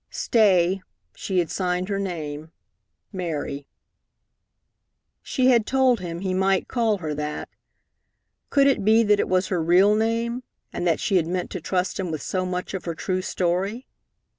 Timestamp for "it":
8.65-8.83, 9.19-9.29